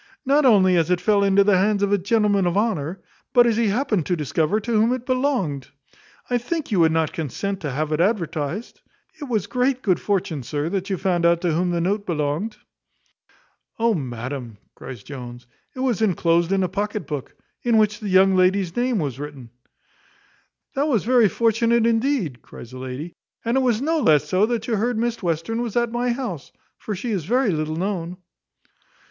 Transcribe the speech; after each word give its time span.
Not 0.25 0.45
only 0.47 0.75
as 0.77 0.89
it 0.89 0.99
fell 0.99 1.23
into 1.23 1.43
the 1.43 1.59
hands 1.59 1.83
of 1.83 1.91
a 1.93 1.97
gentleman 1.99 2.47
of 2.47 2.57
honour, 2.57 3.03
but 3.33 3.45
as 3.45 3.55
he 3.55 3.67
happened 3.67 4.07
to 4.07 4.15
discover 4.15 4.59
to 4.59 4.71
whom 4.71 4.93
it 4.93 5.05
belonged. 5.05 5.67
I 6.27 6.39
think 6.39 6.71
you 6.71 6.79
would 6.79 6.91
not 6.91 7.13
consent 7.13 7.59
to 7.59 7.69
have 7.69 7.91
it 7.91 7.99
advertised. 8.01 8.81
It 9.19 9.25
was 9.25 9.45
great 9.45 9.83
good 9.83 9.99
fortune, 9.99 10.41
sir, 10.41 10.69
that 10.69 10.89
you 10.89 10.97
found 10.97 11.23
out 11.23 11.39
to 11.41 11.51
whom 11.53 11.69
the 11.69 11.79
note 11.79 12.07
belonged." 12.07 12.57
"Oh, 13.77 13.93
madam," 13.93 14.57
cries 14.73 15.03
Jones, 15.03 15.45
"it 15.75 15.81
was 15.81 16.01
enclosed 16.01 16.51
in 16.51 16.63
a 16.63 16.67
pocket 16.67 17.05
book, 17.05 17.35
in 17.61 17.77
which 17.77 17.99
the 17.99 18.09
young 18.09 18.35
lady's 18.35 18.75
name 18.75 18.97
was 18.97 19.19
written." 19.19 19.51
"That 20.73 20.87
was 20.87 21.03
very 21.03 21.29
fortunate, 21.29 21.85
indeed," 21.85 22.41
cries 22.41 22.71
the 22.71 22.79
lady: 22.79 23.13
"And 23.45 23.55
it 23.55 23.59
was 23.61 23.83
no 23.83 23.99
less 23.99 24.27
so, 24.27 24.47
that 24.47 24.65
you 24.67 24.77
heard 24.77 24.97
Miss 24.97 25.21
Western 25.21 25.61
was 25.61 25.75
at 25.75 25.91
my 25.91 26.11
house; 26.11 26.51
for 26.79 26.95
she 26.95 27.11
is 27.11 27.25
very 27.25 27.51
little 27.51 27.75
known." 27.75 28.17